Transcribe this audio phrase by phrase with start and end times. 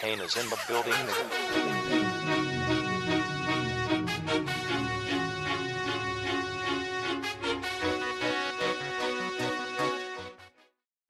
[0.00, 0.94] Kane is in the building.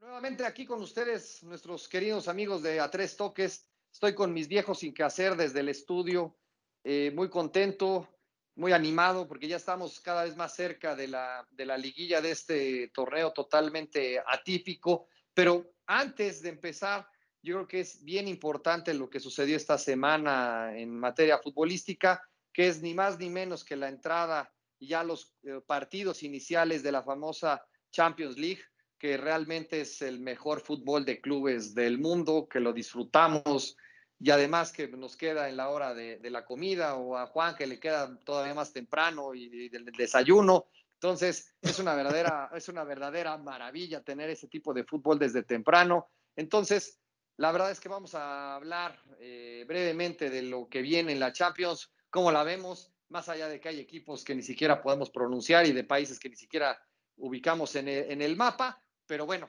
[0.01, 3.65] Nuevamente aquí con ustedes, nuestros queridos amigos de A Tres Toques.
[3.93, 6.37] Estoy con mis viejos sin que hacer desde el estudio,
[6.83, 8.09] eh, muy contento,
[8.57, 12.33] muy animado, porque ya estamos cada vez más cerca de la, de la liguilla de
[12.33, 15.07] este torneo totalmente atípico.
[15.33, 17.07] Pero antes de empezar,
[17.43, 22.69] yo creo que es bien importante lo que sucedió esta semana en materia futbolística, que
[22.69, 26.93] es ni más ni menos que la entrada y ya los eh, partidos iniciales de
[26.93, 28.63] la famosa Champions League,
[28.99, 33.77] que realmente es el mejor fútbol de clubes del mundo, que lo disfrutamos
[34.19, 37.57] y además que nos queda en la hora de, de la comida o a Juan
[37.57, 40.67] que le queda todavía más temprano y, y del desayuno.
[40.95, 46.11] Entonces, es una verdadera, es una verdadera maravilla tener ese tipo de fútbol desde temprano.
[46.37, 47.01] Entonces,
[47.41, 51.33] la verdad es que vamos a hablar eh, brevemente de lo que viene en la
[51.33, 55.65] Champions, cómo la vemos, más allá de que hay equipos que ni siquiera podemos pronunciar
[55.65, 56.79] y de países que ni siquiera
[57.17, 59.49] ubicamos en el, mapa, pero bueno,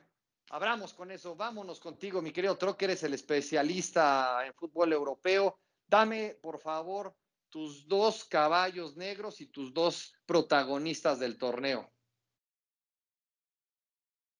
[0.51, 1.35] abramos con eso.
[1.35, 5.59] Vámonos contigo, mi querido Troc, eres el especialista en fútbol europeo.
[5.85, 7.13] Dame, por favor,
[7.49, 11.91] tus dos caballos negros y tus dos protagonistas del torneo.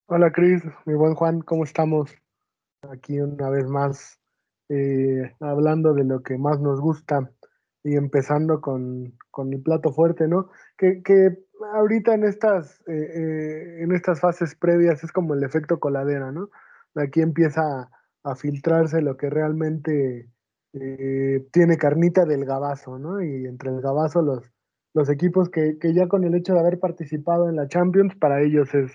[0.06, 2.12] Hola, Cris, mi buen Juan, ¿cómo estamos?
[2.90, 4.20] Aquí una vez más
[4.70, 7.30] eh, hablando de lo que más nos gusta
[7.84, 10.50] y empezando con, con el plato fuerte, ¿no?
[10.78, 11.02] Que,
[11.74, 16.50] ahorita en estas, eh, eh, en estas fases previas es como el efecto coladera, ¿no?
[16.96, 17.90] Aquí empieza a,
[18.24, 20.30] a filtrarse lo que realmente
[21.52, 23.22] tiene carnita del gabazo, ¿no?
[23.22, 24.54] Y entre el gabazo los,
[24.94, 28.42] los equipos que, que, ya con el hecho de haber participado en la Champions, para
[28.42, 28.94] ellos es,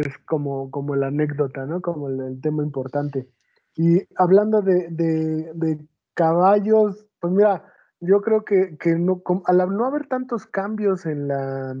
[0.00, 1.80] es como, como la anécdota, ¿no?
[1.80, 3.28] Como el, tema importante.
[3.76, 5.78] Y hablando de, de,
[6.14, 7.64] caballos, pues mira,
[8.00, 11.74] yo creo que, que no, al no haber tantos cambios en la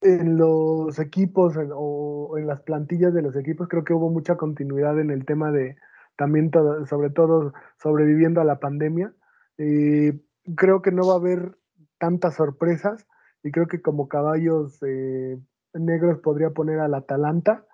[0.00, 4.36] en los equipos en, o en las plantillas de los equipos, creo que hubo mucha
[4.36, 5.76] continuidad en el tema de
[6.16, 6.50] también
[6.86, 9.12] sobre todo sobreviviendo a la pandemia.
[9.56, 10.20] Eh,
[10.56, 11.56] creo que no va a haber
[11.98, 13.06] tantas sorpresas
[13.42, 15.38] y creo que como caballos eh,
[15.74, 17.64] negros podría poner al Atalanta,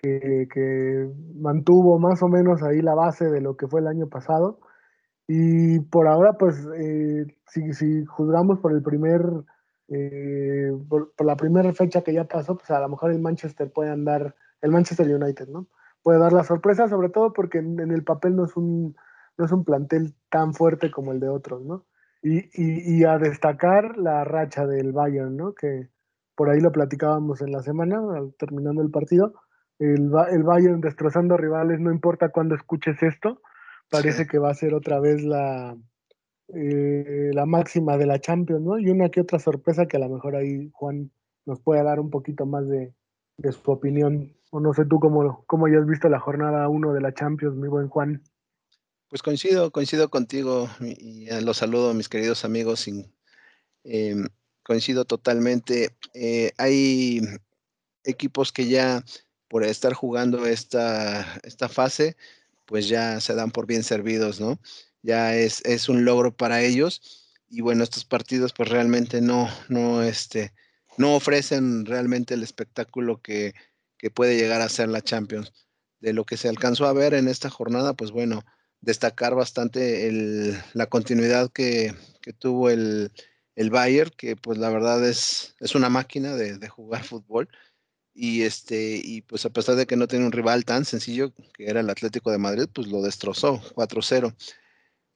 [0.00, 4.08] que, que, mantuvo más o menos ahí la base de lo que fue el año
[4.08, 4.60] pasado.
[5.26, 9.22] Y por ahora, pues, eh, si, si, juzgamos por el primer,
[9.88, 13.90] eh, por, la primera fecha que ya pasó, pues a lo mejor el Manchester puede
[13.90, 15.66] andar, el Manchester United, ¿no?
[16.02, 18.94] Puede dar la sorpresa, sobre todo porque en, en el papel no es, un,
[19.38, 21.86] no es un plantel tan fuerte como el de otros, ¿no?
[22.22, 25.54] Y, y, y a destacar la racha del Bayern, ¿no?
[25.54, 25.88] Que,
[26.34, 28.00] por ahí lo platicábamos en la semana,
[28.38, 29.34] terminando el partido,
[29.78, 33.40] el, el Bayern destrozando rivales, no importa cuándo escuches esto,
[33.90, 34.28] parece sí.
[34.28, 35.76] que va a ser otra vez la,
[36.54, 38.78] eh, la máxima de la Champions, ¿no?
[38.78, 41.10] Y una que otra sorpresa que a lo mejor ahí Juan
[41.46, 42.94] nos puede dar un poquito más de,
[43.36, 44.36] de su opinión.
[44.50, 47.56] O no sé tú cómo, cómo ya has visto la jornada 1 de la Champions,
[47.56, 48.22] mi buen Juan.
[49.08, 52.86] Pues coincido, coincido contigo y, y los saludo, mis queridos amigos.
[52.88, 53.04] Y,
[53.84, 54.16] eh,
[54.64, 55.94] coincido totalmente.
[56.14, 57.20] Eh, hay
[58.02, 59.04] equipos que ya
[59.48, 62.16] por estar jugando esta, esta fase,
[62.64, 64.58] pues ya se dan por bien servidos, ¿no?
[65.02, 67.30] Ya es, es un logro para ellos.
[67.48, 70.52] Y bueno, estos partidos pues realmente no, no, este,
[70.96, 73.54] no ofrecen realmente el espectáculo que,
[73.96, 75.52] que puede llegar a ser la Champions.
[76.00, 78.44] De lo que se alcanzó a ver en esta jornada, pues bueno,
[78.80, 83.12] destacar bastante el, la continuidad que, que tuvo el,
[83.56, 87.48] el Bayern, que pues la verdad es, es una máquina de, de, jugar fútbol.
[88.16, 91.66] Y este, y pues a pesar de que no tiene un rival tan sencillo que
[91.66, 94.34] era el Atlético de Madrid, pues lo destrozó 4-0.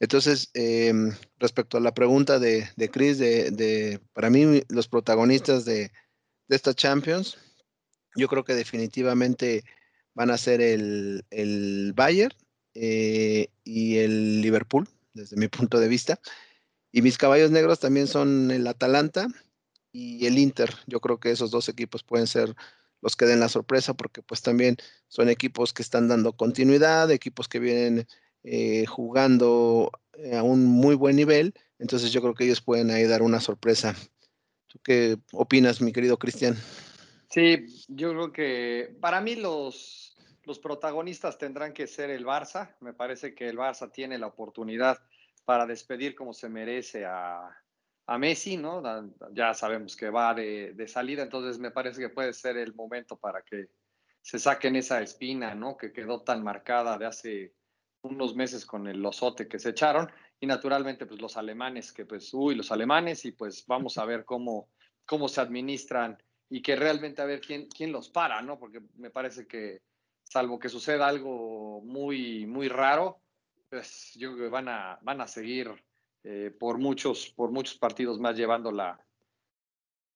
[0.00, 0.92] Entonces, eh,
[1.38, 5.90] respecto a la pregunta de, de Chris, de, de, para mí los protagonistas de,
[6.48, 7.36] de esta Champions,
[8.16, 9.64] yo creo que definitivamente
[10.14, 12.34] van a ser el, el Bayern
[12.74, 16.20] eh, y el Liverpool, desde mi punto de vista.
[16.92, 19.28] Y mis caballos negros también son el Atalanta
[19.92, 20.74] y el Inter.
[20.86, 22.54] Yo creo que esos dos equipos pueden ser
[23.00, 24.76] los que den la sorpresa porque pues también
[25.08, 28.06] son equipos que están dando continuidad, equipos que vienen
[28.42, 29.92] eh, jugando
[30.32, 31.54] a un muy buen nivel.
[31.78, 33.94] Entonces yo creo que ellos pueden ahí dar una sorpresa.
[34.66, 36.56] ¿Tú qué opinas, mi querido Cristian?
[37.30, 42.74] Sí, yo creo que para mí los, los protagonistas tendrán que ser el Barça.
[42.80, 44.98] Me parece que el Barça tiene la oportunidad
[45.48, 47.48] para despedir como se merece a,
[48.06, 48.82] a Messi, ¿no?
[49.32, 53.16] Ya sabemos que va de, de, salida, entonces me parece que puede ser el momento
[53.16, 53.70] para que
[54.20, 55.78] se saquen esa espina, ¿no?
[55.78, 57.54] Que quedó tan marcada de hace
[58.02, 62.28] unos meses con el losote que se echaron y naturalmente pues los alemanes que pues,
[62.34, 64.68] uy, los alemanes y pues vamos a ver cómo,
[65.06, 68.58] cómo se administran y que realmente a ver quién, quién los para, ¿no?
[68.58, 69.80] Porque me parece que
[70.24, 73.22] salvo que suceda algo muy, muy raro,
[73.68, 75.70] pues yo creo que van a, van a seguir
[76.24, 78.98] eh, por, muchos, por muchos partidos más llevando la,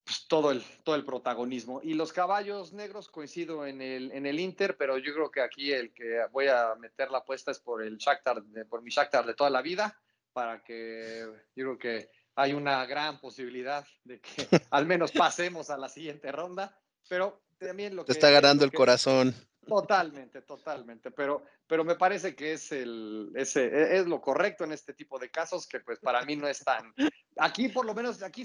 [0.04, 1.81] pues, todo, el, todo el protagonismo.
[1.82, 5.72] Y los caballos negros coincido en el, en el Inter, pero yo creo que aquí
[5.72, 9.34] el que voy a meter la apuesta es por el Shakhtar, por mi Shakhtar de
[9.34, 9.99] toda la vida,
[10.32, 15.76] para que yo creo que hay una gran posibilidad de que al menos pasemos a
[15.76, 16.76] la siguiente ronda,
[17.08, 19.34] pero también lo Te está ganando el corazón.
[19.67, 24.73] Totalmente, totalmente, pero, pero me parece que es, el, ese, e, es lo correcto en
[24.73, 26.93] este tipo de casos que pues para mí no es tan...
[27.37, 28.43] Aquí por lo menos, aquí,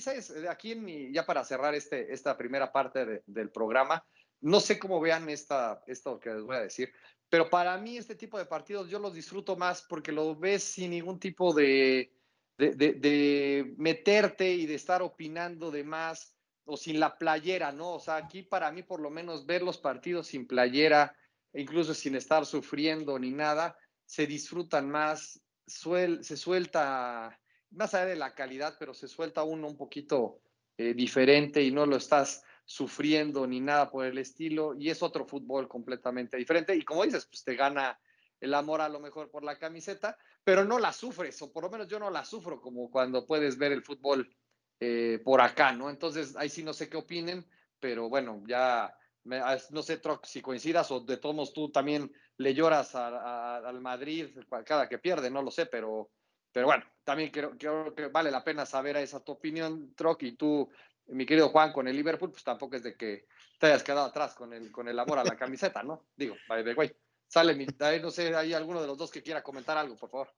[0.47, 4.05] aquí en mi, ya para cerrar este, esta primera parte del programa,
[4.41, 6.93] no sé cómo vean esta, esto que les voy a decir,
[7.29, 10.91] pero para mí este tipo de partidos yo los disfruto más porque lo ves sin
[10.91, 12.13] ningún tipo de,
[12.57, 16.36] de, de meterte y de estar opinando de más
[16.67, 17.93] o sin la playera, ¿no?
[17.93, 21.15] O sea, aquí para mí por lo menos ver los partidos sin playera,
[21.53, 27.39] e incluso sin estar sufriendo ni nada, se disfrutan más, se suelta,
[27.71, 30.41] más allá de la calidad, pero se suelta uno un poquito
[30.77, 35.25] eh, diferente y no lo estás sufriendo ni nada por el estilo, y es otro
[35.25, 36.75] fútbol completamente diferente.
[36.75, 37.97] Y como dices, pues te gana
[38.41, 41.69] el amor a lo mejor por la camiseta, pero no la sufres, o por lo
[41.69, 44.29] menos yo no la sufro como cuando puedes ver el fútbol
[44.79, 45.89] eh, por acá, ¿no?
[45.89, 47.45] Entonces, ahí sí no sé qué opinen,
[47.79, 48.85] pero bueno, ya
[49.31, 53.81] ah, no sé, Troc, si coincidas o de todos modos tú también le lloras al
[53.81, 56.11] Madrid cada que pierde, no lo sé, pero,
[56.51, 60.69] pero bueno, también creo, que vale la pena saber esa tu opinión, Troc, y tú,
[61.07, 63.25] mi querido Juan, con el Liverpool, pues tampoco es de que
[63.59, 66.07] te hayas quedado atrás con el, con el amor a la camiseta, ¿no?
[66.15, 66.95] Digo, by the way.
[67.27, 67.67] Sale, mi,
[68.01, 70.33] no sé, hay alguno de los dos que quiera comentar algo, por favor.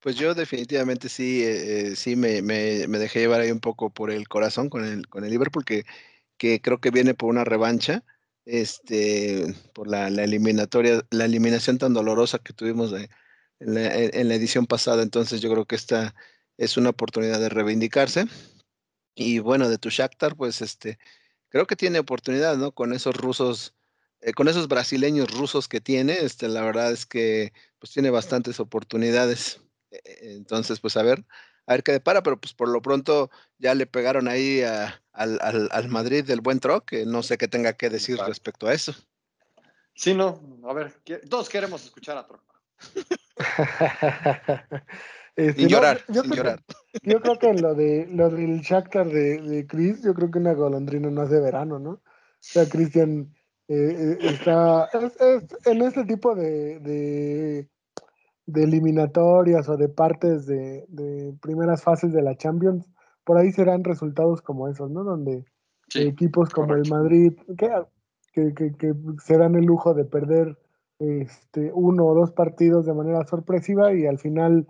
[0.00, 3.90] Pues yo definitivamente sí, eh, eh, sí me, me, me, dejé llevar ahí un poco
[3.90, 5.84] por el corazón con el, con el Liverpool, que,
[6.38, 8.02] que creo que viene por una revancha,
[8.46, 13.08] este, por la, la eliminatoria, la eliminación tan dolorosa que tuvimos en,
[13.74, 15.02] la, en, la, edición pasada.
[15.02, 16.14] Entonces yo creo que esta
[16.56, 18.26] es una oportunidad de reivindicarse.
[19.14, 20.98] Y bueno, de tu Shakhtar, pues este,
[21.50, 22.72] creo que tiene oportunidad, ¿no?
[22.72, 23.74] Con esos rusos,
[24.22, 28.60] eh, con esos brasileños rusos que tiene, este, la verdad es que pues tiene bastantes
[28.60, 29.60] oportunidades.
[29.90, 31.24] E-, entonces, pues a ver,
[31.66, 35.38] a ver qué depara, pero pues por lo pronto ya le pegaron ahí a, al,
[35.42, 38.28] al, al, Madrid del buen Troc, que no sé qué tenga que decir claro.
[38.28, 38.94] respecto a eso.
[39.94, 40.92] Sí, no, a ver,
[41.28, 42.42] todos queremos escuchar a Troc.
[45.36, 46.64] este, sin llorar, no, yo, sin creo, llorar.
[47.02, 50.38] Yo creo que en lo, de, lo del Shakhtar de, de Chris, yo creo que
[50.38, 51.90] una golondrina no hace verano, ¿no?
[51.90, 52.02] O
[52.38, 53.34] sea, Cristian
[53.68, 57.68] eh, está es, es, en este tipo de, de
[58.52, 62.90] de eliminatorias o de partes de, de, primeras fases de la Champions,
[63.24, 65.04] por ahí serán resultados como esos, ¿no?
[65.04, 65.44] Donde
[65.88, 66.94] sí, equipos como correcto.
[66.94, 67.70] el Madrid, que,
[68.32, 70.58] que, que, que, se dan el lujo de perder
[70.98, 74.66] este, uno o dos partidos de manera sorpresiva y al final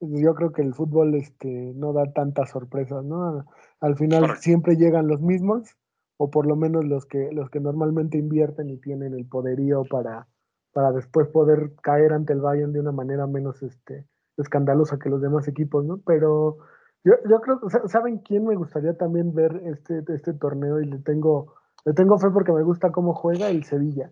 [0.00, 3.44] yo creo que el fútbol este, no da tantas sorpresas, ¿no?
[3.80, 4.42] Al final correcto.
[4.42, 5.76] siempre llegan los mismos,
[6.16, 10.26] o por lo menos los que, los que normalmente invierten y tienen el poderío para,
[10.74, 14.06] para después poder caer ante el Bayern de una manera menos este,
[14.36, 16.00] escandalosa que los demás equipos, ¿no?
[16.04, 16.58] Pero
[17.04, 20.80] yo, yo creo, ¿saben quién me gustaría también ver este, este torneo?
[20.80, 21.54] Y le tengo,
[21.84, 24.10] le tengo fe porque me gusta cómo juega el Sevilla.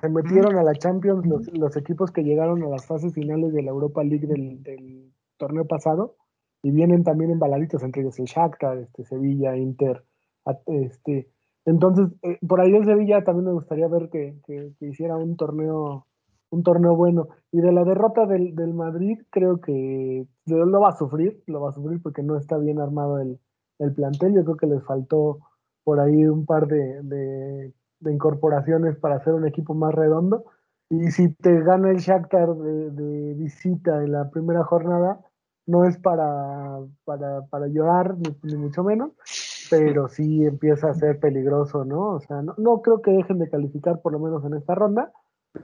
[0.00, 3.62] Se metieron a la Champions los, los equipos que llegaron a las fases finales de
[3.62, 6.16] la Europa League del, del torneo pasado
[6.62, 10.04] y vienen también embaladitos entre ellos el Shakhtar, este, Sevilla, Inter,
[10.66, 11.28] este,
[11.64, 16.06] entonces, eh, por ahí en Sevilla también me gustaría ver que, que, hiciera un torneo,
[16.50, 17.28] un torneo bueno.
[17.52, 21.70] Y de la derrota del, del, Madrid, creo que lo va a sufrir, lo va
[21.70, 23.38] a sufrir porque no está bien armado el,
[23.78, 24.34] el plantel.
[24.34, 25.38] Yo creo que les faltó
[25.84, 30.44] por ahí un par de, de, de, incorporaciones para hacer un equipo más redondo.
[30.90, 35.20] Y si te gana el Shakhtar de, visita en la primera jornada,
[35.66, 39.12] no es para, para, para llorar, ni, ni mucho menos
[39.78, 42.10] pero sí empieza a ser peligroso, ¿no?
[42.10, 45.12] O sea, no, no, creo que dejen de calificar por lo menos en esta ronda,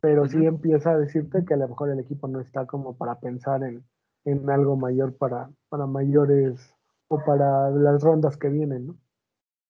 [0.00, 3.20] pero sí empieza a decirte que a lo mejor el equipo no está como para
[3.20, 3.84] pensar en,
[4.24, 6.74] en algo mayor para, para mayores
[7.08, 8.98] o para las rondas que vienen, ¿no?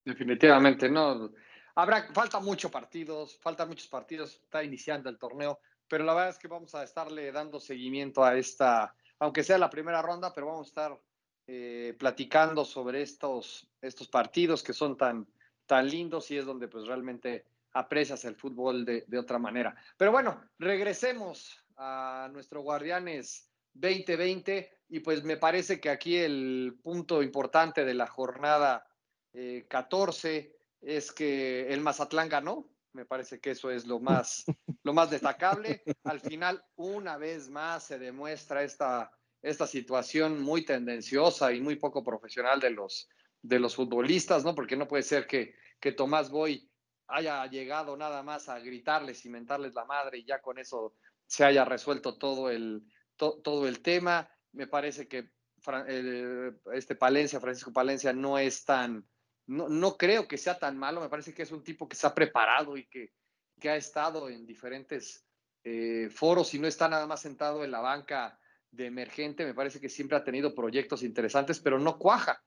[0.04, 1.30] Definitivamente, no.
[1.74, 6.38] Habrá, falta muchos partidos, falta muchos partidos, está iniciando el torneo, pero la verdad es
[6.38, 10.66] que vamos a estarle dando seguimiento a esta, aunque sea la primera ronda, pero vamos
[10.66, 11.00] a estar
[11.50, 15.26] eh, platicando sobre estos, estos partidos que son tan,
[15.64, 19.74] tan lindos y es donde pues realmente aprecias el fútbol de, de, otra manera.
[19.96, 27.22] Pero bueno, regresemos a nuestro Guardianes 2020 y pues me parece que aquí el punto
[27.22, 28.86] importante de la jornada
[29.68, 32.68] 14 eh, es que el Mazatlán ganó.
[32.92, 34.44] Me parece que eso es lo más,
[34.82, 35.82] lo más destacable.
[36.04, 42.02] Al final, una vez más, se demuestra esta, esta situación muy tendenciosa y muy poco
[42.02, 43.08] profesional de los,
[43.42, 44.54] de los futbolistas, ¿no?
[44.54, 46.68] Porque no puede ser que, que Tomás Boy
[47.08, 50.94] haya llegado nada más a gritarles y mentarles la madre y ya con eso
[51.26, 52.82] se haya resuelto todo el,
[53.16, 54.30] todo el tema.
[54.52, 55.30] Me parece que
[55.88, 59.06] eh, este Palencia, Francisco Palencia, no es tan,
[59.46, 61.00] no, no, creo que sea tan malo.
[61.00, 63.12] Me parece que es un tipo que se ha preparado y que,
[63.58, 65.26] que ha estado en diferentes
[65.64, 68.38] eh, foros y no está nada más sentado en la banca
[68.70, 69.44] de emergente.
[69.44, 72.42] Me parece que siempre ha tenido proyectos interesantes, pero no cuaja.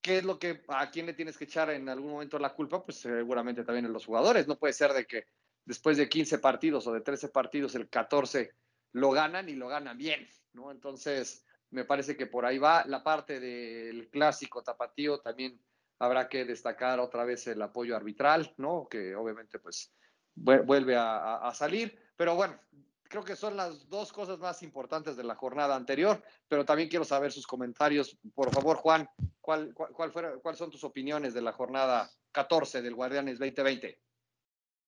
[0.00, 2.84] ¿Qué es lo que, a quién le tienes que echar en algún momento la culpa?
[2.84, 4.48] Pues seguramente también en los jugadores.
[4.48, 5.26] No puede ser de que
[5.64, 8.52] después de 15 partidos o de 13 partidos, el 14
[8.92, 10.70] lo ganan y lo ganan bien, ¿no?
[10.70, 12.84] Entonces, me parece que por ahí va.
[12.86, 15.60] La parte del clásico tapatío también
[15.98, 18.88] habrá que destacar otra vez el apoyo arbitral, ¿no?
[18.90, 19.94] Que obviamente pues
[20.34, 21.98] vuelve a, salir.
[22.16, 22.58] Pero bueno,
[23.12, 27.04] creo que son las dos cosas más importantes de la jornada anterior, pero también quiero
[27.04, 28.16] saber sus comentarios.
[28.34, 29.06] Por favor, Juan,
[29.38, 34.00] ¿cuál, cuál, ¿cuáles son tus opiniones de la jornada 14 del Guardianes 2020?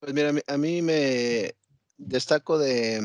[0.00, 1.54] Pues mira, a mí me
[1.98, 3.00] destaco de,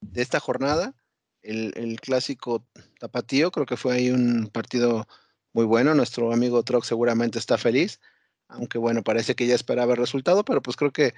[0.00, 0.94] de esta jornada.
[1.42, 2.64] El, clásico
[3.00, 5.06] tapatío, creo que fue ahí un partido
[5.52, 5.96] muy bueno.
[5.96, 8.00] Nuestro amigo Troc seguramente está feliz,
[8.46, 11.12] aunque bueno, parece que ya esperaba el resultado, pero pues creo que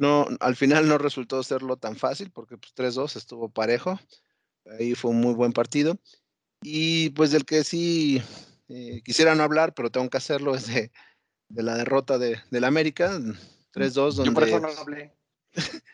[0.00, 4.00] no, al final no resultó serlo tan fácil porque pues 3-2 estuvo parejo.
[4.78, 5.98] Ahí fue un muy buen partido.
[6.62, 8.22] Y pues del que sí
[8.70, 10.90] eh, quisiera no hablar, pero tengo que hacerlo, es de,
[11.50, 13.18] la derrota de, del América,
[13.74, 14.14] 3-2.
[14.14, 15.14] Donde, Yo por eso no hablé.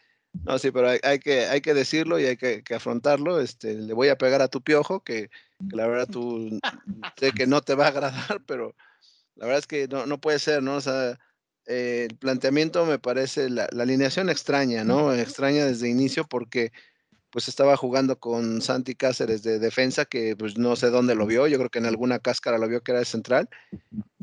[0.45, 3.41] No, sí, pero hay, que, hay que decirlo y hay que, afrontarlo.
[3.41, 5.31] Este, le voy a pegar a tu piojo, que,
[5.71, 6.61] la verdad tú
[7.19, 8.77] sé que no te va a agradar, pero
[9.35, 10.77] la verdad es que no, no puede ser, ¿no?
[10.77, 11.19] O sea,
[11.66, 15.12] eh, el planteamiento me parece, la, la, alineación extraña, ¿no?
[15.12, 16.73] Extraña desde inicio porque
[17.30, 21.46] pues estaba jugando con Santi Cáceres de defensa, que pues no sé dónde lo vio,
[21.46, 23.49] yo creo que en alguna cáscara lo vio que era de central,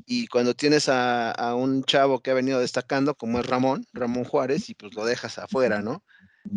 [0.06, 4.70] y cuando tienes a, un chavo que ha venido destacando, como es Ramón, Ramón Juárez,
[4.70, 6.04] y pues lo dejas afuera, ¿no?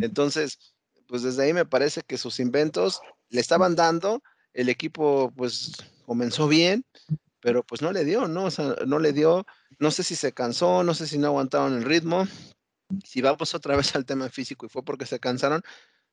[0.00, 0.74] Entonces,
[1.06, 4.22] pues desde ahí me parece que sus inventos le estaban dando,
[4.54, 5.72] el equipo pues
[6.06, 6.84] comenzó bien,
[7.46, 8.46] pero pues no le dio, ¿no?
[8.46, 9.46] O sea, no le dio,
[9.78, 12.26] no sé si se cansó, no sé si no aguantaron el ritmo.
[13.04, 15.62] Si vamos otra vez al tema físico y fue porque se cansaron,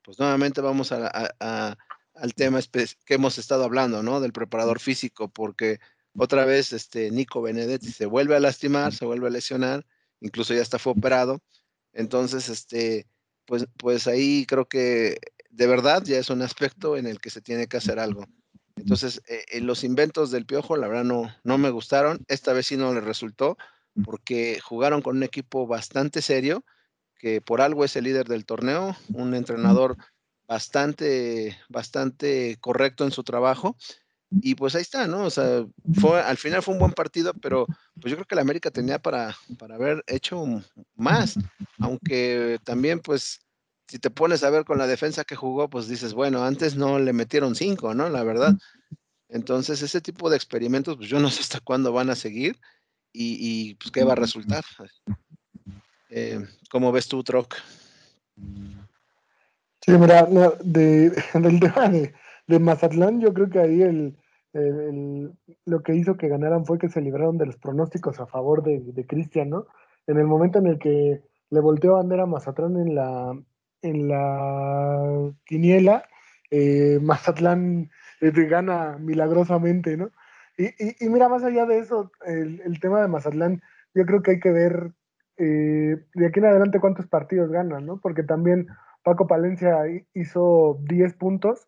[0.03, 1.75] pues nuevamente vamos al
[2.35, 4.19] tema que hemos estado hablando, ¿no?
[4.19, 5.79] Del preparador físico, porque
[6.15, 9.87] otra vez este Nico Benedetti se vuelve a lastimar, se vuelve a lesionar,
[10.19, 11.41] incluso ya está fue operado.
[11.93, 13.07] Entonces, este,
[13.45, 15.17] pues, pues ahí creo que
[15.49, 18.27] de verdad ya es un aspecto en el que se tiene que hacer algo.
[18.75, 22.23] Entonces, eh, los inventos del Piojo, la verdad, no, no me gustaron.
[22.27, 23.57] Esta vez sí no le resultó,
[24.03, 26.65] porque jugaron con un equipo bastante serio,
[27.17, 29.97] que por algo es el líder del torneo, un entrenador
[30.47, 33.77] bastante, bastante correcto en su trabajo.
[34.41, 35.25] Y pues ahí está, ¿no?
[35.25, 37.67] O sea, fue, al final fue un buen partido, pero
[38.01, 40.43] pues yo creo que la América tenía para, para haber hecho
[40.95, 41.35] más,
[41.79, 43.42] aunque también pues
[43.87, 46.99] si te pones a ver con la defensa que jugó, pues dices, bueno, antes no
[46.99, 48.09] le metieron cinco, ¿no?
[48.09, 48.53] La verdad.
[49.29, 52.59] Entonces, ese tipo de experimentos, pues yo no sé hasta cuándo van a seguir
[53.11, 54.63] y, y pues qué va a resultar.
[56.09, 57.55] Eh, ¿Cómo ves tú, Troc?
[59.81, 60.27] Sí, mira,
[60.63, 62.13] de, del tema de,
[62.47, 64.17] de Mazatlán, yo creo que ahí el,
[65.65, 68.79] lo que hizo que ganaran fue que se libraron de los pronósticos a favor de,
[68.79, 69.65] de Cristian, ¿no?
[70.05, 73.35] En el momento en el que le volteó bandera a Mazatlán en la,
[73.83, 76.05] en la quiniela,
[76.49, 80.09] eh, Mazatlán eh, gana milagrosamente, ¿no?
[80.57, 80.69] Y,
[81.03, 83.61] y, mira, más allá de eso, el, el, tema de Mazatlán,
[83.95, 84.93] yo creo que hay que ver
[85.37, 87.99] eh, de aquí en adelante cuántos partidos ganan, ¿no?
[87.99, 88.67] Porque también
[89.03, 89.79] Paco Palencia
[90.13, 91.67] hizo 10 puntos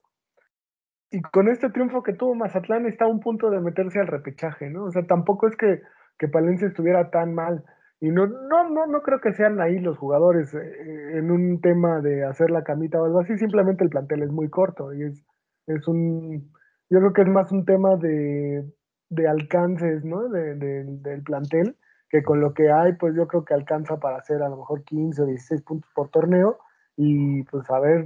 [1.11, 4.69] y con este triunfo que tuvo Mazatlán está a un punto de meterse al repechaje,
[4.69, 4.85] ¿no?
[4.85, 5.81] O sea, tampoco es que,
[6.19, 7.63] que Palencia estuviera tan mal.
[8.01, 12.01] Y no, no, no, no creo que sean ahí los jugadores eh, en un tema
[12.01, 15.23] de hacer la camita o algo así, simplemente el plantel es muy corto y es,
[15.67, 16.51] es un,
[16.89, 18.65] yo creo que es más un tema de,
[19.09, 20.27] de alcances, ¿no?
[20.29, 21.77] De, del plantel,
[22.09, 24.83] que con lo que hay, pues yo creo que alcanza para hacer a lo mejor
[24.83, 26.59] 15 o 16 puntos por torneo
[26.97, 28.05] y pues a ver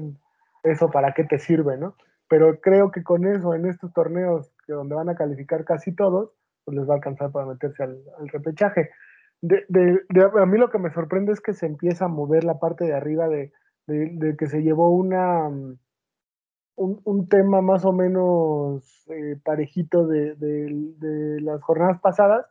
[0.63, 1.96] eso para qué te sirve, ¿no?
[2.29, 6.31] pero creo que con eso, en estos torneos que donde van a calificar casi todos,
[6.63, 8.00] pues les va a alcanzar para meterse al,
[8.31, 8.91] repechaje.
[9.41, 9.65] De,
[10.41, 12.93] a mí lo que me sorprende es que se empieza a mover la parte de
[12.93, 13.51] arriba de,
[13.88, 15.50] que se llevó una,
[16.75, 22.46] un, tema más o menos eh, parejito de, las jornadas pasadas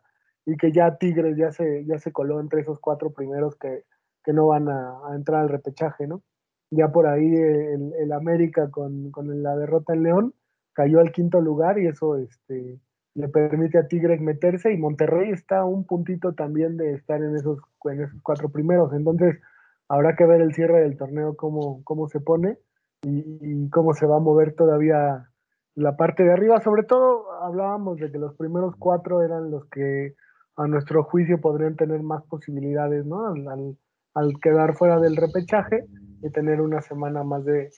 [0.45, 3.85] y que ya Tigres ya se, ya se coló entre esos cuatro primeros que,
[4.23, 6.23] que no van a, entrar al repechaje, ¿no?
[6.71, 10.33] Ya por ahí el, el América con, con, la derrota en León
[10.73, 12.79] cayó al quinto lugar y eso este,
[13.19, 17.59] le permite a Tigres meterse y Monterrey está un puntito también de estar en esos,
[17.83, 18.93] en esos cuatro primeros.
[18.93, 19.41] Entonces,
[19.89, 22.57] habrá que ver el cierre del torneo cómo, cómo se pone
[23.01, 25.29] y, cómo se va a mover todavía
[25.75, 26.61] la parte de arriba.
[26.61, 30.15] Sobre todo hablábamos de que los primeros cuatro eran los que
[30.55, 33.33] a nuestro juicio podrían tener más posibilidades, ¿no?
[34.15, 35.85] Al, quedar fuera del repechaje
[36.21, 37.69] y tener una semana más de,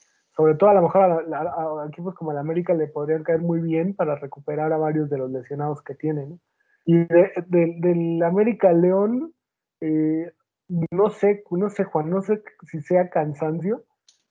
[0.42, 3.94] sobre todo a lo mejor a, equipos como el América le podrían caer muy bien
[3.94, 6.42] para recuperar a varios de los lesionados que tienen.
[6.84, 7.06] Y
[7.48, 9.34] del América León,
[9.82, 10.32] eh,
[10.90, 13.84] no sé, no sé, Juan, no sé si sea cansancio,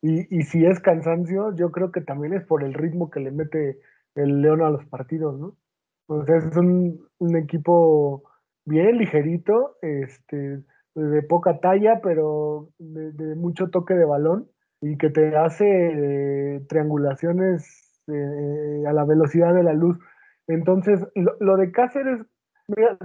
[0.02, 3.78] y, si es cansancio, yo creo que también es por el ritmo que le mete
[4.16, 6.24] el León a los partidos, ¿no?
[6.24, 8.24] Sea, es un, un equipo
[8.64, 10.64] bien ligerito, este,
[10.96, 14.48] de poca talla, pero de, mucho toque de balón
[14.80, 19.98] y que te hace eh, triangulaciones eh, a la velocidad de la luz.
[20.46, 22.20] Entonces, lo, lo de Cáceres,
[22.66, 22.98] mira,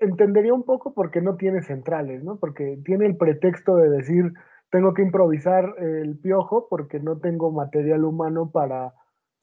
[0.00, 2.38] entendería un poco porque no tiene centrales, ¿no?
[2.38, 4.32] Porque tiene el pretexto de decir,
[4.70, 8.94] tengo que improvisar el piojo porque no tengo material humano para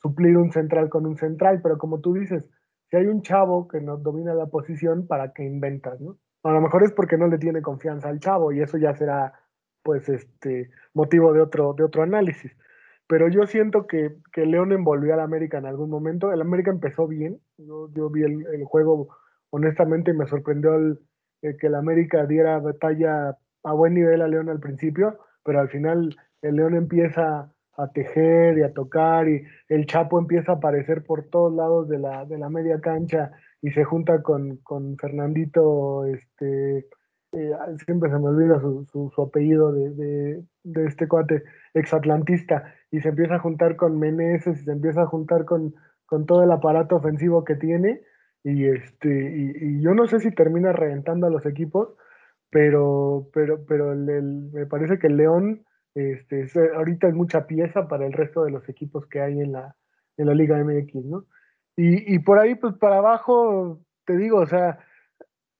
[0.01, 2.43] suplir un central con un central, pero como tú dices,
[2.89, 6.17] si hay un chavo que no domina la posición, ¿para qué inventas, no?
[6.43, 9.33] A lo mejor es porque no le tiene confianza al chavo y eso ya será,
[9.83, 12.51] pues, este, motivo de otro, de otro análisis.
[13.07, 16.31] Pero yo siento que, que León envolvió al América en algún momento.
[16.31, 17.39] El América empezó bien.
[17.57, 19.09] Yo, yo vi el, el, juego
[19.53, 20.99] honestamente me sorprendió el,
[21.41, 26.15] que el América diera batalla a buen nivel a León al principio, pero al final
[26.41, 31.29] el León empieza a tejer y a tocar y el Chapo empieza a aparecer por
[31.29, 36.87] todos lados de la, de la media cancha y se junta con, con Fernandito, este,
[37.33, 37.51] eh,
[37.85, 41.43] siempre se me olvida su, su, apellido de, de, este cuate
[41.73, 45.73] exatlantista, y se empieza a juntar con Meneses y se empieza a juntar con,
[46.05, 48.01] con todo el aparato ofensivo que tiene
[48.43, 51.95] y este y, yo no sé si termina reventando a los equipos
[52.49, 55.65] pero pero pero me parece que el León
[55.95, 59.75] este ahorita es mucha pieza para el resto de los equipos que hay en la
[60.17, 61.25] en la Liga MX no
[61.75, 64.79] y, y por ahí pues para abajo te digo o sea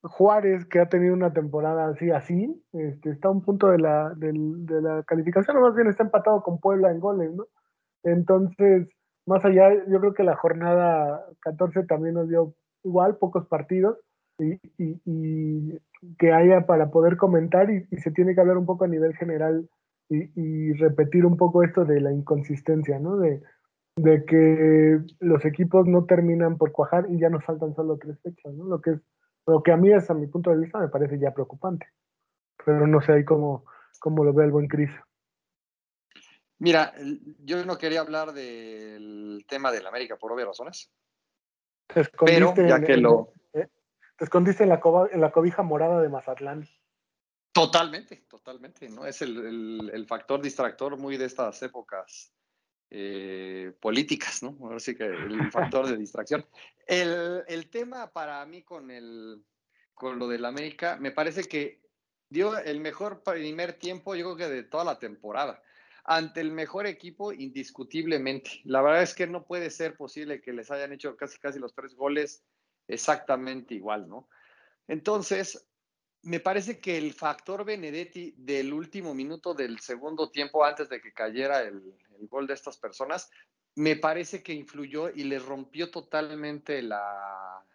[0.03, 4.13] Juárez que ha tenido una temporada así así este, está a un punto de la,
[4.15, 4.33] de,
[4.81, 7.45] la calificación o más bien está empatado con Puebla en goles no
[8.03, 8.87] entonces
[9.25, 13.97] más allá, yo creo que la jornada 14 también nos dio igual, pocos partidos,
[14.39, 15.79] y,
[16.17, 19.69] que haya para poder comentar y, se tiene que hablar un poco a nivel general
[20.09, 23.17] y, repetir un poco esto de la inconsistencia, ¿no?
[23.17, 23.41] De,
[23.95, 28.53] de que los equipos no terminan por cuajar y ya nos faltan solo tres fechas,
[28.53, 28.65] ¿no?
[28.65, 29.01] Lo que es,
[29.45, 31.87] lo que a mí, desde mi punto de vista, me parece ya preocupante.
[32.65, 33.65] Pero no sé ahí cómo,
[33.99, 34.91] cómo lo ve el buen Cris.
[36.59, 36.93] Mira,
[37.39, 40.91] yo no quería hablar del tema del América por obvias razones.
[41.87, 43.33] Te escondiste, Pero, ya en, que lo...
[43.53, 43.67] ¿eh?
[44.15, 46.67] te escondiste en la, en la cobija morada de Mazatlán.
[47.51, 49.05] Totalmente, totalmente, ¿no?
[49.05, 52.33] Es el, el, factor distractor muy de estas épocas
[52.95, 54.55] eh, políticas, ¿no?
[54.61, 56.45] Ahora sí que el factor de distracción.
[56.85, 59.43] El, el, tema para mí con, el,
[59.95, 61.81] con lo del América, me parece que
[62.29, 65.61] dio el mejor primer tiempo, yo creo que de toda la temporada
[66.03, 68.61] ante el mejor equipo indiscutiblemente.
[68.65, 71.73] La verdad es que no puede ser posible que les hayan hecho casi casi los
[71.73, 72.43] tres goles
[72.87, 74.29] exactamente igual, ¿no?
[74.87, 75.65] Entonces,
[76.21, 81.13] me parece que el factor Benedetti del último minuto del segundo tiempo antes de que
[81.13, 81.81] cayera el,
[82.47, 83.29] de estas personas,
[83.75, 87.65] me parece que influyó y les rompió totalmente la,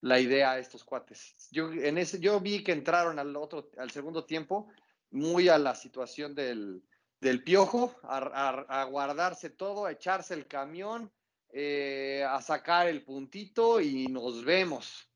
[0.00, 1.34] la idea a estos cuates.
[1.50, 4.68] Yo, en ese, yo vi que entraron al, otro, al segundo tiempo
[5.10, 6.82] muy a la situación del,
[7.20, 11.12] del piojo, a, guardarse todo, a echarse el camión,
[11.52, 15.08] eh, a sacar el puntito y nos vemos.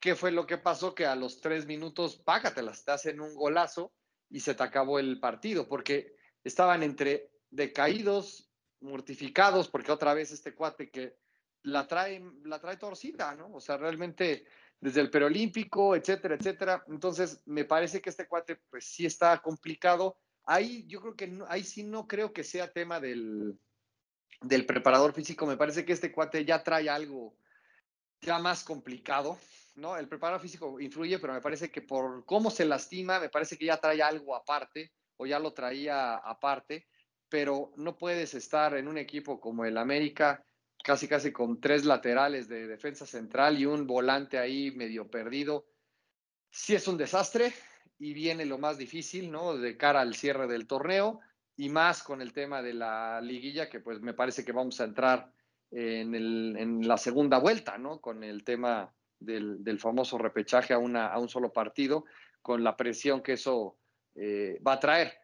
[0.00, 0.94] ¿Qué fue lo que pasó?
[0.94, 3.92] Que a los tres minutos, págatelas, te hacen un golazo
[4.30, 10.54] y se te acabó el partido, porque estaban entre decaídos, mortificados, porque otra vez este
[10.54, 11.16] cuate que
[11.62, 13.54] la trae, la trae torcida, ¿no?
[13.54, 14.44] O sea, realmente
[14.80, 16.84] desde el preolímpico, etcétera, etcétera.
[16.88, 21.64] Entonces, me parece que este cuate, pues sí está complicado Ahí yo creo que ahí
[21.64, 23.58] sí no creo que sea tema del,
[24.42, 25.46] del preparador físico.
[25.46, 27.36] Me parece que este cuate ya trae algo
[28.20, 29.38] ya más complicado,
[29.74, 29.96] ¿no?
[29.96, 33.66] El preparador físico influye, pero me parece que por cómo se lastima, me parece que
[33.66, 36.86] ya trae algo aparte o ya lo traía aparte.
[37.28, 40.44] Pero no puedes estar en un equipo como el América,
[40.82, 45.66] casi casi con tres laterales de defensa central y un volante ahí medio perdido.
[46.50, 47.52] Sí es un desastre
[47.98, 49.56] y viene lo más difícil, ¿no?
[49.56, 51.20] De cara al cierre del torneo
[51.56, 54.84] y más con el tema de la liguilla, que pues me parece que vamos a
[54.84, 55.32] entrar
[55.70, 58.00] en, el, en la segunda vuelta, ¿no?
[58.00, 62.04] Con el tema del, del famoso repechaje a, una, a un solo partido,
[62.42, 63.78] con la presión que eso
[64.14, 65.23] eh, va a traer.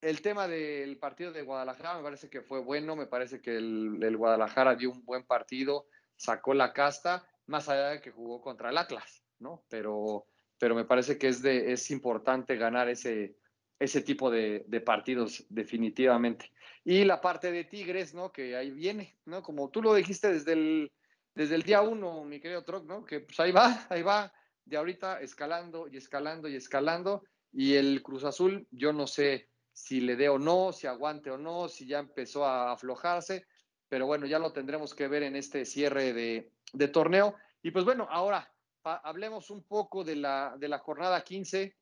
[0.00, 4.16] El tema del partido de Guadalajara me parece que fue bueno, me parece que el,
[4.16, 8.78] Guadalajara dio un buen partido, sacó la casta, más allá de que jugó contra el
[8.78, 9.64] Atlas, ¿no?
[9.68, 10.26] Pero,
[10.58, 13.36] pero me parece que es, de, es importante ganar ese,
[13.78, 16.50] ese tipo de, de, partidos definitivamente.
[16.82, 18.32] Y la parte de Tigres, ¿no?
[18.32, 19.42] Que ahí viene, ¿no?
[19.42, 20.92] Como tú lo dijiste desde el,
[21.34, 23.04] desde el día uno, mi querido Troc, ¿no?
[23.04, 24.32] Que pues ahí va, ahí va,
[24.64, 27.22] de ahorita escalando y escalando y escalando.
[27.52, 31.38] Y el Cruz Azul, yo no sé si le dé o no, si aguante o
[31.38, 33.46] no, si ya empezó a aflojarse,
[33.88, 37.34] pero bueno, ya lo tendremos que ver en este cierre de, de torneo.
[37.62, 38.52] Y pues bueno, ahora
[38.84, 41.74] hablemos un poco de la, de la jornada 15.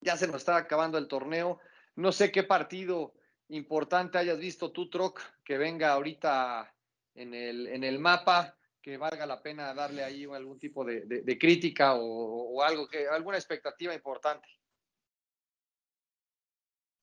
[0.00, 1.58] Ya se nos está acabando el torneo.
[1.96, 3.14] No sé qué partido
[3.48, 6.72] importante hayas visto tú, Troc, que venga ahorita
[7.14, 11.94] en el, en el mapa que valga la pena darle ahí algún tipo de, crítica
[11.94, 14.46] o, o, algo que alguna expectativa importante.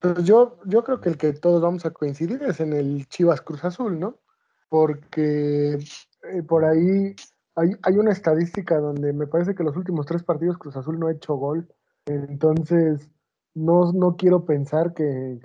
[0.02, 3.42] Pues yo, yo creo que el que todos vamos a coincidir es en el Chivas
[3.42, 4.20] Cruz Azul, ¿no?
[4.68, 7.16] Porque eh, por ahí
[7.56, 11.06] hay, hay, una estadística donde me parece que los últimos tres partidos Cruz Azul no
[11.06, 11.68] ha hecho gol.
[12.08, 13.12] Entonces,
[13.54, 15.40] no, no quiero pensar que,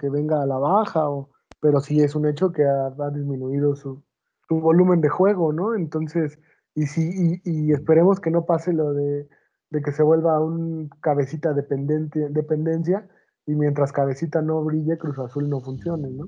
[0.00, 3.76] que, venga a la baja, o, pero sí es un hecho que ha, ha disminuido
[3.76, 4.02] su,
[4.48, 5.76] su volumen de juego, ¿no?
[5.76, 6.36] Entonces,
[6.74, 9.28] y, sí, y, y esperemos que no pase lo de,
[9.70, 13.08] de, que se vuelva un cabecita dependiente, dependencia
[13.50, 16.26] y mientras cabecita no brille, Cruz Azul no funcione, ¿no?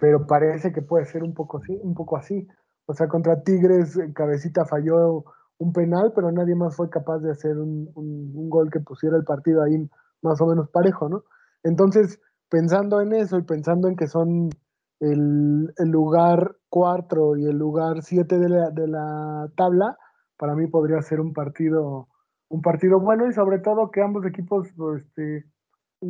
[0.00, 2.48] Pero parece que puede ser un poco así, un poco así.
[2.86, 5.24] O sea, contra Tigres, cabecita falló
[5.58, 9.16] un penal, pero nadie más fue capaz de hacer un, un, un gol que pusiera
[9.16, 9.88] el partido ahí
[10.20, 11.22] más o menos parejo, ¿no?
[11.62, 14.50] Entonces, pensando en eso y pensando en que son
[14.98, 19.96] el, lugar 4 y el lugar 7 de la, de la tabla,
[20.36, 22.08] para mí podría ser un partido,
[22.48, 24.66] un partido bueno y sobre todo que ambos equipos
[24.98, 25.44] este,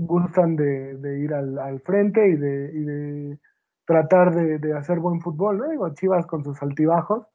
[0.01, 3.39] gustan de, ir al, frente y de,
[3.87, 5.69] tratar de, hacer buen fútbol, ¿no?
[5.69, 7.27] Digo, Chivas con sus altibajos,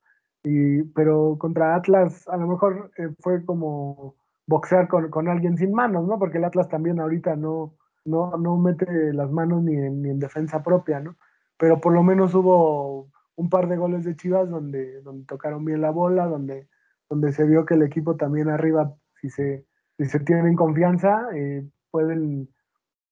[0.44, 4.16] y, pero contra Atlas a lo mejor eh, fue como
[4.48, 6.18] boxear con, alguien sin manos, ¿no?
[6.18, 10.20] Porque el Atlas también ahorita no, no, no mete las manos ni en, ni en
[10.20, 11.16] defensa propia, ¿no?
[11.58, 15.82] Pero por lo menos hubo un par de goles de Chivas donde, donde tocaron bien
[15.82, 16.68] la bola, donde,
[17.10, 19.66] donde se vio que el equipo también arriba, si se,
[19.98, 22.50] si se tienen confianza, eh, pueden,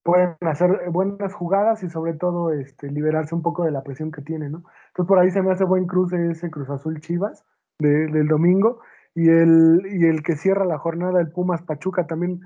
[0.03, 4.21] pueden hacer buenas jugadas y sobre todo este, liberarse un poco de la presión que
[4.21, 4.63] tienen, ¿no?
[4.89, 7.45] Entonces por ahí se me hace buen cruce ese Cruz Azul Chivas
[7.79, 8.79] de, del domingo
[9.15, 12.41] y el, y el que cierra la jornada, el Pumas Pachuca, también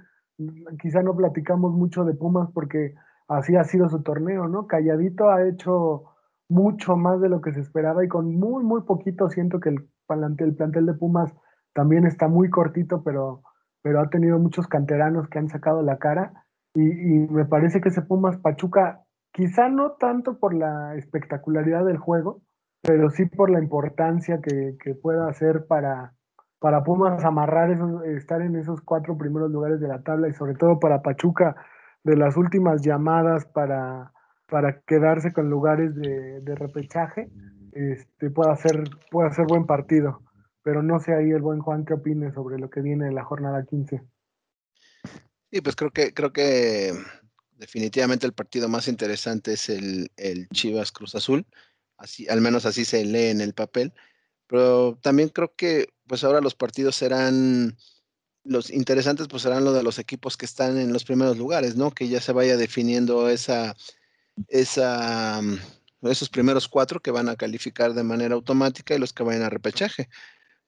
[0.81, 2.95] quizá no platicamos mucho de Pumas porque
[3.27, 4.67] así ha sido su torneo, ¿no?
[4.67, 6.05] Calladito ha hecho
[6.49, 9.87] mucho más de lo que se esperaba y con muy, muy poquito siento que el
[10.39, 11.33] el plantel de Pumas
[11.73, 13.43] también está muy cortito, pero,
[13.81, 18.01] pero ha tenido muchos canteranos que han sacado la cara y, me parece que ese
[18.01, 19.01] Pumas Pachuca,
[19.33, 22.41] quizá no tanto por la espectacularidad del juego,
[22.81, 26.13] pero sí por la importancia que, que pueda hacer para,
[26.59, 30.55] para Pumas amarrar esos, estar en esos cuatro primeros lugares de la tabla y sobre
[30.55, 31.55] todo para Pachuca
[32.03, 34.11] de las últimas llamadas para
[34.51, 37.29] para quedarse con lugares de, de repechaje,
[37.71, 40.19] este, pueda, ser, pueda ser buen partido.
[40.63, 43.23] Pero no sé ahí el buen Juan qué opine sobre lo que viene de la
[43.23, 44.01] jornada 15.
[45.51, 46.93] Sí, pues creo que, creo que
[47.53, 51.45] definitivamente el partido más interesante es el, el Chivas Cruz Azul.
[51.97, 53.93] Así, al menos así se lee en el papel.
[54.47, 57.77] Pero también creo que pues ahora los partidos serán
[58.43, 61.91] los interesantes pues serán los de los equipos que están en los primeros lugares, ¿no?
[61.91, 63.75] Que ya se vaya definiendo esa,
[64.47, 65.41] esa,
[66.01, 69.49] esos primeros cuatro que van a calificar de manera automática y los que vayan a
[69.49, 70.09] repechaje.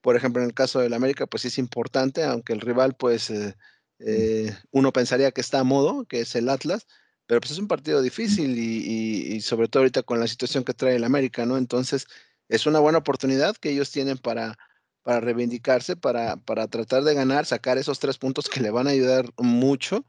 [0.03, 3.55] Por ejemplo, en el caso del América, pues es importante, aunque el rival, pues eh,
[3.99, 6.87] eh, uno pensaría que está a modo, que es el Atlas,
[7.25, 10.65] pero pues es un partido difícil y, y, y, sobre todo ahorita con la situación
[10.65, 11.55] que trae el América, ¿no?
[11.55, 12.05] Entonces,
[12.49, 14.57] es una buena oportunidad que ellos tienen para,
[15.03, 18.89] para reivindicarse, para, para tratar de ganar, sacar esos tres puntos que le van a
[18.89, 20.05] ayudar mucho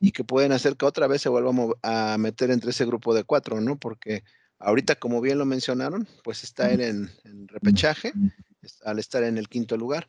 [0.00, 1.52] y que pueden hacer que otra vez se vuelva
[1.84, 3.78] a meter entre ese grupo de cuatro, ¿no?
[3.78, 4.24] Porque
[4.58, 8.12] ahorita, como bien lo mencionaron, pues está él en, en repechaje
[8.84, 10.08] al estar en el quinto lugar.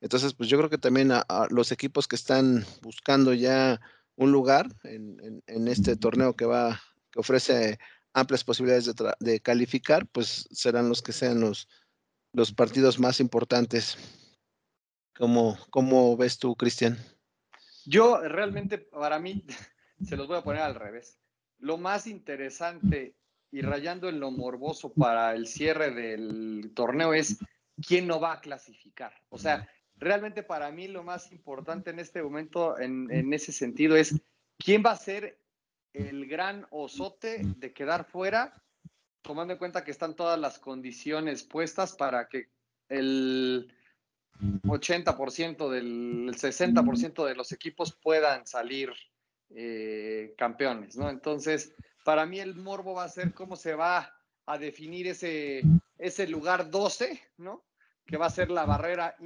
[0.00, 3.80] Entonces, pues yo creo que también a, los equipos que están buscando ya
[4.16, 7.78] un lugar en, este torneo que va, que ofrece
[8.12, 11.68] amplias posibilidades de, calificar, pues serán los que sean los,
[12.32, 13.96] los partidos más importantes.
[15.16, 16.98] ¿Cómo, cómo ves tú, Cristian?
[17.84, 19.44] Yo realmente, para mí,
[20.04, 21.18] se los voy a poner al revés.
[21.58, 23.14] Lo más interesante
[23.52, 27.38] y rayando en lo morboso para el cierre del torneo es
[27.86, 29.12] quién no va a clasificar.
[29.28, 33.96] O sea, realmente para mí lo más importante en este momento en, en ese sentido
[33.96, 34.20] es
[34.58, 35.38] quién va a ser
[35.92, 38.62] el gran osote de quedar fuera,
[39.22, 42.48] tomando en cuenta que están todas las condiciones puestas para que
[42.88, 43.72] el
[44.40, 48.90] 80% del 60% de los equipos puedan salir
[49.50, 51.10] eh, campeones, ¿no?
[51.10, 54.12] Entonces, para mí el morbo va a ser cómo se va
[54.46, 55.62] a definir ese,
[56.02, 57.64] ese lugar 12, ¿no?
[58.06, 59.16] Que va a ser la barrera,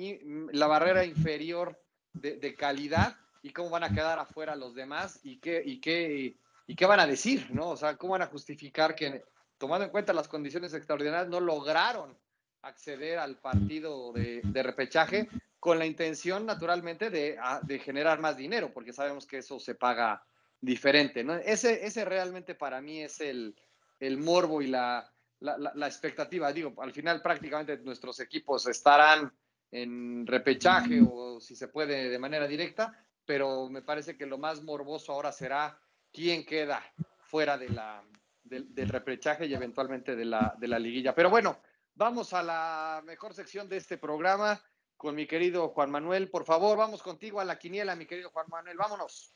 [0.52, 1.80] la barrera inferior
[2.12, 6.36] de, calidad y cómo van a quedar afuera los demás y qué, y qué,
[6.66, 7.70] y qué van a decir, ¿no?
[7.70, 9.24] O sea, cómo van a justificar que,
[9.56, 12.16] tomando en cuenta las condiciones extraordinarias, no lograron
[12.60, 18.92] acceder al partido de, repechaje con la intención, naturalmente, de, de, generar más dinero, porque
[18.92, 20.22] sabemos que eso se paga
[20.60, 21.36] diferente, ¿no?
[21.36, 23.56] Ese, ese realmente para mí es el,
[24.00, 25.10] el morbo y la,
[25.40, 26.52] la, la, expectativa.
[26.52, 29.32] Digo, al final prácticamente nuestros equipos estarán
[29.70, 34.62] en repechaje o si se puede de manera directa, pero me parece que lo más
[34.62, 35.78] morboso ahora será
[36.12, 36.82] quién queda
[37.20, 38.02] fuera de la,
[38.44, 41.14] del, repechaje y eventualmente de la, de la liguilla.
[41.14, 41.60] Pero bueno,
[41.94, 44.60] vamos a la mejor sección de este programa
[44.96, 46.30] con mi querido Juan Manuel.
[46.30, 48.76] Por favor, vamos contigo a la quiniela, mi querido Juan Manuel.
[48.76, 49.34] Vámonos.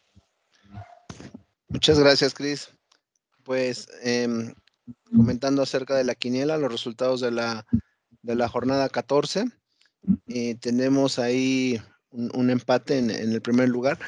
[1.68, 2.72] Muchas gracias, Cris.
[3.44, 4.54] Pues em,
[5.14, 7.66] comentando acerca de la quiniela, los resultados de la,
[8.22, 9.44] de la jornada 14.
[10.28, 13.98] Eh, tenemos ahí un, empate en, el primer lugar.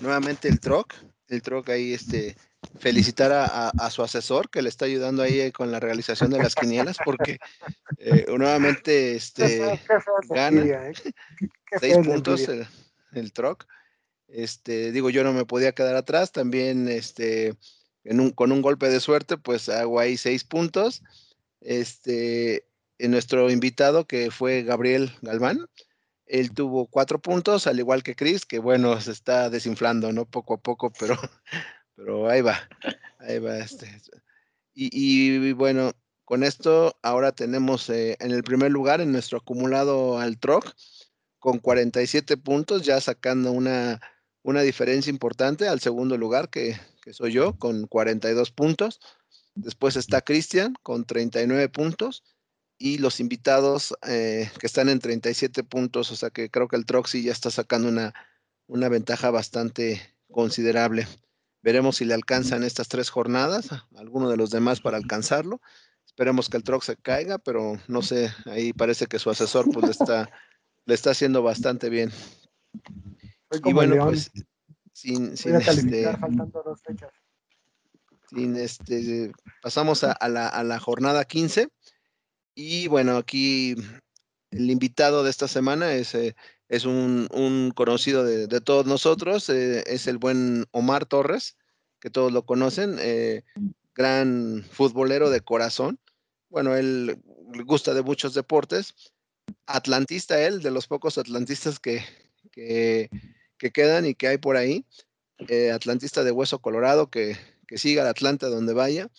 [0.00, 0.94] Nuevamente el Troc,
[1.28, 2.36] el Troc ahí este,
[2.78, 6.96] felicitar a, su asesor que le está ayudando ahí con la realización de las quinielas
[7.04, 7.38] porque
[7.98, 9.80] eh, nuevamente este,
[10.30, 10.92] gana ¿eh?
[11.80, 12.66] seis puntos el,
[13.12, 13.66] el, Troc.
[14.28, 17.54] Este, digo, yo no me podía quedar atrás, también este,
[18.34, 21.02] con un golpe de suerte, pues hago ahí seis puntos.
[21.60, 22.66] Este,
[22.98, 25.68] en nuestro invitado que fue Gabriel Galván,
[26.26, 30.24] él tuvo cuatro puntos, al igual que Chris, que bueno, se está desinflando, ¿no?
[30.24, 31.16] Poco a poco, pero,
[31.96, 32.58] pero ahí va,
[33.18, 33.58] ahí va.
[33.58, 33.88] Este.
[34.74, 35.92] Y, bueno,
[36.24, 40.72] con esto ahora tenemos eh, en el primer lugar en nuestro acumulado al TROC
[41.38, 44.00] con 47 puntos, ya sacando una,
[44.42, 49.00] una diferencia importante al segundo lugar, que, que soy yo, con 42 puntos.
[49.54, 52.24] Después está Cristian con 39 puntos
[52.78, 56.86] y los invitados eh, que están en 37 puntos, o sea que creo que el
[56.86, 58.14] Troxy ya está sacando una,
[58.66, 61.06] una ventaja bastante considerable.
[61.62, 65.60] Veremos si le alcanzan estas tres jornadas, alguno de los demás para alcanzarlo.
[66.06, 69.84] Esperemos que el Trox se caiga, pero no sé, ahí parece que su asesor pues
[69.84, 70.30] le está,
[70.86, 72.10] le está haciendo bastante bien.
[73.64, 74.32] Y bueno, pues
[75.02, 76.16] sin, sin este,
[78.30, 81.68] sin este, pasamos a, la, a la jornada 15
[82.54, 83.74] y bueno, aquí
[84.50, 86.36] el invitado de esta semana es, eh,
[86.68, 91.56] es un, conocido de, todos nosotros, eh, es el buen Omar Torres,
[92.00, 93.42] que todos lo conocen, eh,
[93.94, 95.98] gran futbolero de corazón.
[96.48, 97.22] Bueno, él
[97.54, 98.94] le gusta de muchos deportes.
[99.66, 102.02] Atlantista él, de los pocos atlantistas que,
[102.50, 103.08] que,
[103.70, 104.84] quedan y que hay por ahí.
[105.72, 109.10] atlantista de hueso colorado que, que siga al Atlanta donde vaya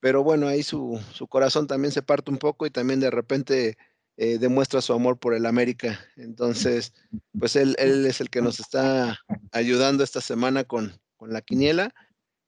[0.00, 3.76] pero bueno, ahí su, corazón también se parte un poco y también de repente
[4.16, 5.98] eh, demuestra su amor por el América.
[6.16, 6.92] Entonces,
[7.38, 9.18] pues él, es el que nos está
[9.50, 11.92] ayudando esta semana con, la quiniela.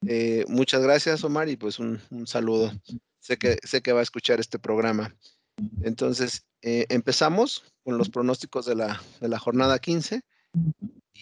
[0.07, 2.73] Eh, muchas gracias, Omar, y pues un, saludo.
[3.19, 5.15] Sé que, sé que va a escuchar este programa.
[5.83, 10.23] Entonces, eh, empezamos con los pronósticos de la, de la jornada 15.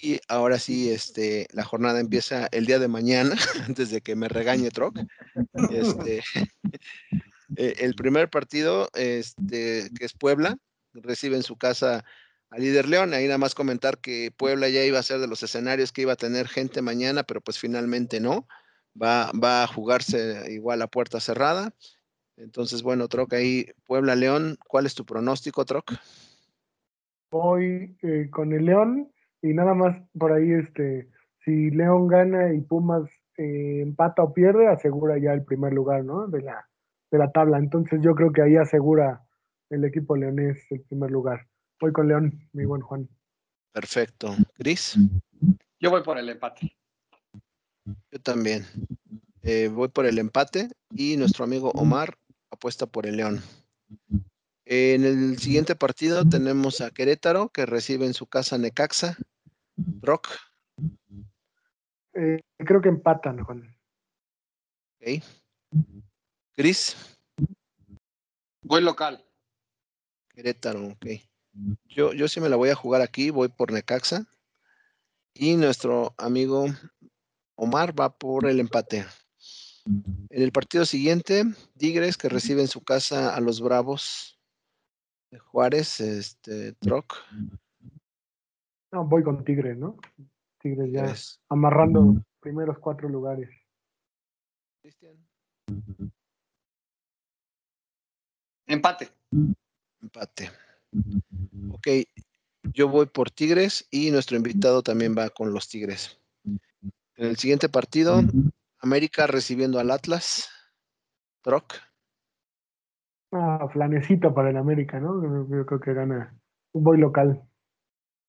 [0.01, 4.29] Y ahora sí, este, la jornada empieza el día de mañana, antes de que me
[4.29, 4.99] regañe Troc.
[5.71, 6.23] Este,
[7.57, 10.57] eh, el primer partido, este, que es Puebla,
[10.93, 12.05] recibe en su casa
[12.51, 13.15] a Líder León.
[13.15, 16.13] Ahí nada más comentar que Puebla ya iba a ser de los escenarios que iba
[16.13, 18.47] a tener gente mañana, pero pues finalmente no.
[19.01, 21.73] Va, va a jugarse igual a puerta cerrada.
[22.37, 25.93] Entonces, bueno, Troc, ahí Puebla León, ¿cuál es tu pronóstico, Troc?
[27.31, 31.09] Voy eh, con el León y nada más por ahí, este,
[31.45, 36.27] si León gana y Pumas eh, empata o pierde, asegura ya el primer lugar, ¿no?
[36.27, 36.69] De la,
[37.11, 37.59] de la tabla.
[37.59, 39.23] Entonces yo creo que ahí asegura
[39.71, 41.47] el equipo leonés el primer lugar.
[41.81, 43.09] Voy con León, mi buen Juan.
[43.73, 44.35] Perfecto.
[44.55, 44.97] Cris.
[45.79, 46.77] Yo voy por el empate.
[48.11, 48.65] Yo también.
[49.43, 52.15] eh, voy por el empate y nuestro amigo Omar
[52.51, 53.41] apuesta por el León.
[54.71, 59.17] En el siguiente partido tenemos a Querétaro que recibe en su casa Necaxa.
[60.03, 60.29] Rock.
[62.13, 63.75] Eh, creo que empatan, Juan.
[65.01, 65.25] Ok.
[66.55, 67.17] Cris.
[68.61, 69.25] Voy local.
[70.35, 71.07] Querétaro, ok.
[71.87, 74.27] Yo, yo sí me la voy a jugar aquí, voy por Necaxa.
[75.33, 76.67] Y nuestro amigo
[77.55, 79.07] Omar va por el empate.
[79.87, 81.45] En el partido siguiente,
[81.79, 84.38] Tigres que recibe en su casa a los Bravos
[85.31, 87.15] de Juárez, este, Troc.
[88.93, 89.97] No, voy con Tigres, ¿no?
[90.61, 91.15] Tigres ya
[91.49, 93.49] amarrando primeros cuatro lugares.
[94.81, 95.17] Cristian.
[98.67, 99.11] Empate.
[100.01, 100.51] Empate.
[101.71, 101.89] Ok,
[102.73, 106.19] yo voy por Tigres y nuestro invitado también va con los Tigres.
[106.45, 108.23] En el siguiente partido,
[108.79, 110.49] América recibiendo al Atlas.
[111.43, 111.75] Troc.
[113.31, 115.23] Ah, flanecito para el América, ¿no?
[115.51, 116.35] Yo creo que gana.
[116.73, 117.43] Un boy local.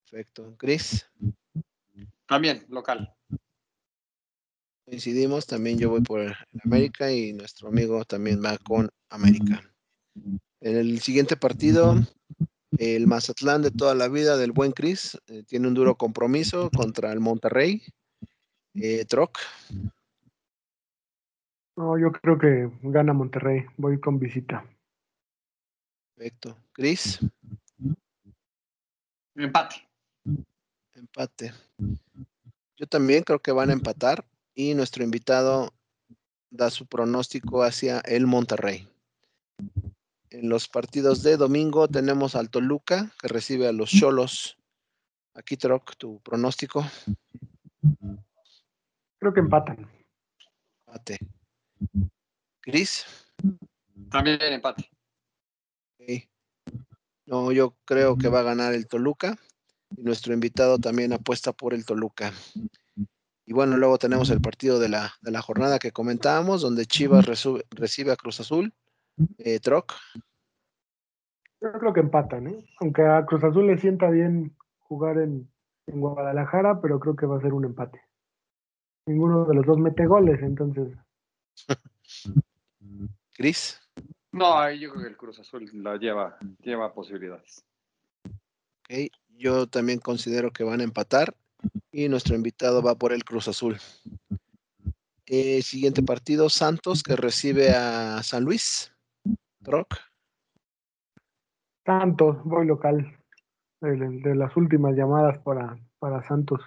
[0.03, 0.55] Perfecto.
[0.57, 1.09] Chris.
[2.27, 3.13] También, local.
[4.85, 6.33] Coincidimos, también yo voy por el
[6.63, 9.61] América y nuestro amigo también va con América.
[10.61, 11.95] En el siguiente partido,
[12.77, 17.11] el Mazatlán de toda la vida del buen Chris eh, tiene un duro compromiso contra
[17.13, 17.83] el Monterrey.
[18.73, 19.37] Eh, Troc.
[21.77, 23.65] No, yo creo que gana Monterrey.
[23.77, 24.65] Voy con visita.
[26.19, 26.57] Perfecto.
[26.73, 27.17] Chris.
[29.35, 29.87] Empate.
[30.93, 31.53] Empate.
[32.75, 35.73] Yo también creo que van a empatar y nuestro invitado
[36.49, 38.85] da su pronóstico hacia el Monterrey.
[40.29, 44.57] En los partidos de domingo tenemos al Toluca que recibe a los Cholos.
[45.35, 46.85] Aquí, Troc, tu pronóstico.
[49.19, 49.89] Creo que empatan.
[50.85, 51.17] Empate.
[52.59, 53.05] Cris.
[54.09, 54.89] También empate.
[57.29, 59.37] No, yo creo que va a ganar el Toluca.
[59.95, 62.31] Y nuestro invitado también apuesta por el Toluca.
[63.45, 67.25] Y bueno, luego tenemos el partido de la, de la jornada que comentábamos, donde Chivas
[67.69, 68.73] recibe a Cruz Azul.
[69.37, 69.93] Eh, Troc.
[71.61, 72.65] Yo creo que empatan, ¿eh?
[72.79, 75.51] aunque a Cruz Azul le sienta bien jugar en,
[75.87, 78.01] en Guadalajara, pero creo que va a ser un empate.
[79.05, 80.97] Ninguno de los dos mete goles, entonces.
[83.33, 83.79] Cris.
[84.31, 87.65] No, yo creo que el Cruz Azul la lleva, lleva posibilidades.
[88.25, 91.35] Ok, yo también considero que van a empatar
[91.91, 93.77] y nuestro invitado va por el Cruz Azul.
[95.25, 98.91] Eh, siguiente partido, Santos, que recibe a San Luis.
[99.61, 99.95] Rock.
[101.85, 103.15] Santos, voy local.
[103.81, 106.61] De, las últimas llamadas para, para Santos.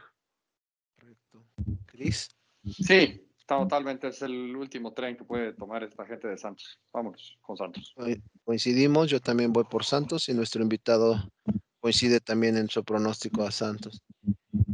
[0.97, 1.45] Correcto.
[1.87, 2.29] Cris.
[2.65, 4.09] Sí, totalmente.
[4.09, 6.79] Es el último tren que puede tomar esta gente de Santos.
[6.93, 7.95] Vámonos con Santos.
[8.45, 11.17] Coincidimos, yo también voy por Santos y nuestro invitado
[11.81, 14.03] coincide también en su pronóstico a Santos.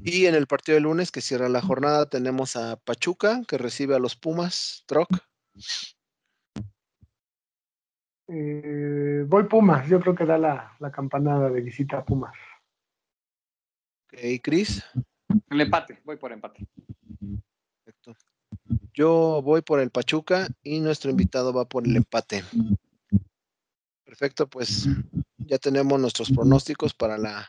[0.05, 3.95] Y en el partido de lunes que cierra la jornada tenemos a Pachuca que recibe
[3.95, 5.09] a los Pumas, Troc.
[8.29, 12.35] Eh, voy Pumas, yo creo que da la, la, campanada de visita a Pumas.
[14.13, 14.85] Ok, Cris.
[15.49, 16.67] El empate, voy por empate.
[18.93, 22.45] Yo voy por el Pachuca y nuestro invitado va por el empate.
[24.05, 24.89] Perfecto, pues
[25.39, 27.47] ya tenemos nuestros pronósticos para la,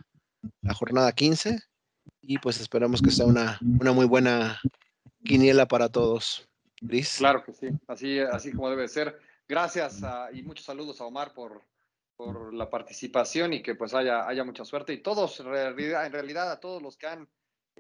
[0.74, 1.60] jornada 15
[2.22, 4.60] y pues esperamos que sea una, una muy buena
[5.24, 6.48] quiniela para todos.
[7.18, 9.20] Claro que sí, así, así como debe ser.
[9.48, 10.02] Gracias
[10.34, 11.64] y muchos saludos a Omar por,
[12.16, 14.94] por la participación y que pues haya, haya mucha suerte.
[14.94, 15.46] Y todos, en
[16.12, 17.28] realidad, a todos los que han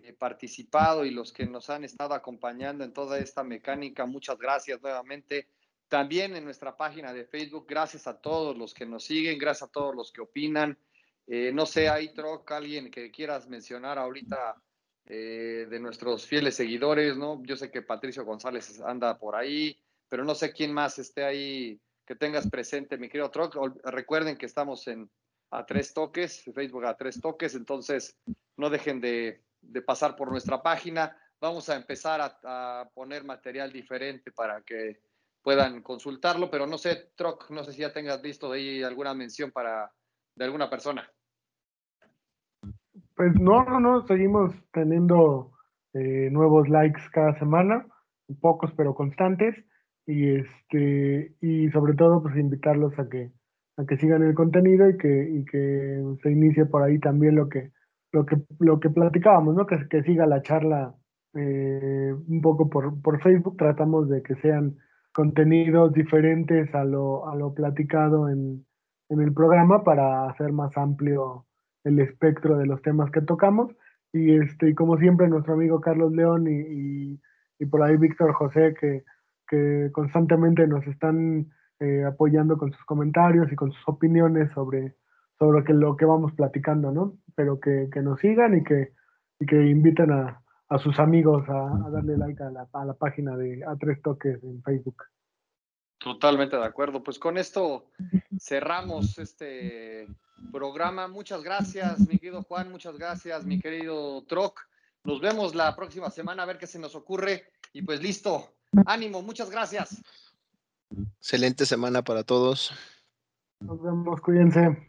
[0.03, 4.81] eh, participado y los que nos han estado acompañando en toda esta mecánica, muchas gracias
[4.81, 5.47] nuevamente.
[5.87, 9.71] También en nuestra página de Facebook, gracias a todos los que nos siguen, gracias a
[9.71, 10.77] todos los que opinan.
[11.27, 14.61] Eh, no sé, hay Troc, alguien que quieras mencionar ahorita
[15.05, 17.41] eh, de nuestros fieles seguidores, ¿no?
[17.43, 21.79] Yo sé que Patricio González anda por ahí, pero no sé quién más esté ahí
[22.05, 23.55] que tengas presente, mi querido Troc.
[23.83, 25.09] Recuerden que estamos en
[25.51, 28.17] a tres toques, Facebook a tres toques, entonces
[28.57, 29.41] no dejen de,
[29.85, 31.15] pasar por nuestra página.
[31.41, 34.99] Vamos a empezar a poner material diferente para que
[35.41, 39.13] puedan consultarlo, pero no sé, Troc, no sé si ya tengas visto de ahí alguna
[39.13, 39.91] mención para
[40.35, 41.09] de alguna persona.
[43.15, 45.51] Pues no, no, no, seguimos teniendo
[45.93, 47.85] eh, nuevos likes cada semana,
[48.39, 49.55] pocos pero constantes,
[50.05, 53.31] y este, y sobre todo pues invitarlos a que,
[53.77, 57.49] a que sigan el contenido y que, y que se inicie por ahí también lo
[57.49, 57.71] que,
[58.11, 59.65] lo que, lo que platicábamos, ¿no?
[59.65, 60.95] Que, que siga la charla
[61.35, 64.77] eh, un poco por, por, Facebook, tratamos de que sean
[65.13, 68.65] contenidos diferentes a lo, a lo platicado en,
[69.09, 71.45] en, el programa para hacer más amplio
[71.83, 73.71] el espectro de los temas que tocamos.
[74.11, 77.19] Y, este, y como siempre, nuestro amigo Carlos León y,
[77.59, 79.03] y, por ahí Víctor José, que,
[79.47, 81.47] que constantemente nos están
[81.79, 84.95] eh, apoyando con sus comentarios y con sus opiniones sobre,
[85.39, 87.17] sobre que, lo que vamos platicando, ¿no?
[87.35, 88.93] Pero que, que nos sigan y que,
[89.39, 93.35] y que inviten a, a sus amigos a, darle like a la, a la, página
[93.35, 95.03] de A Tres Toques en Facebook.
[95.97, 97.03] Totalmente de acuerdo.
[97.03, 97.87] Pues con esto
[98.39, 100.07] cerramos este
[100.51, 101.07] programa.
[101.07, 102.71] Muchas gracias, mi querido Juan.
[102.71, 104.59] Muchas gracias, mi querido Troc.
[105.03, 107.43] Nos vemos la próxima semana a ver qué se nos ocurre.
[107.73, 108.53] Y pues listo.
[108.85, 110.01] Ánimo, muchas gracias.
[111.17, 112.73] Excelente semana para todos.
[113.59, 114.88] Nos vemos, cuídense.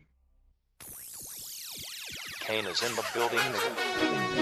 [2.51, 4.40] Is in the building.